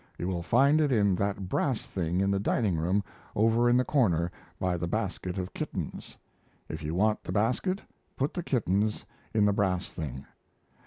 [0.17, 3.03] You will find it in that brass thing in the dining room
[3.35, 6.17] over in the corner by the basket of kittens.
[6.67, 7.83] If you want the basket,
[8.17, 10.25] put the kittens in the brass thing.